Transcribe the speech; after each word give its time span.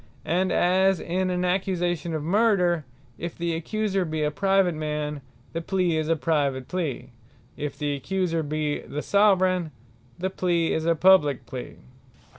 As 0.25 0.99
in 0.99 1.29
an 1.29 1.45
Accusation 1.45 2.15
of 2.15 2.23
Murder, 2.23 2.85
if 3.19 3.37
the 3.37 3.53
accuser 3.53 4.03
be 4.03 4.23
a 4.23 4.31
Private 4.31 4.73
man, 4.73 5.21
the 5.53 5.61
plea 5.61 5.95
is 5.95 6.09
a 6.09 6.15
Private 6.15 6.67
plea; 6.67 7.11
if 7.55 7.77
the 7.77 7.93
accuser 7.93 8.41
be 8.41 8.79
the 8.79 9.03
Soveraign, 9.03 9.69
the 10.17 10.31
plea 10.31 10.73
is 10.73 10.85
a 10.87 10.95
Publique 10.95 11.45
plea. 11.45 11.75